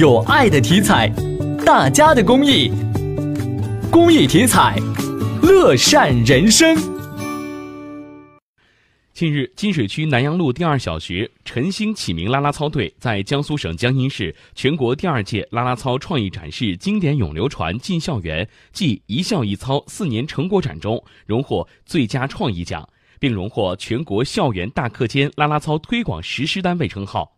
[0.00, 1.12] 有爱的体彩，
[1.62, 2.70] 大家的公益，
[3.90, 4.74] 公益体彩，
[5.42, 6.74] 乐善人生。
[9.12, 22.88] 近日，金水区南阳路第二小学晨星启明啦啦操队在江苏省江阴市全国第二届啦啦操创意展示经典永流传进校园暨一校一操四年成果展中荣获最佳创意奖，
[23.18, 27.36] 并荣获全国校园大课间啦啦操推广实施单位称号。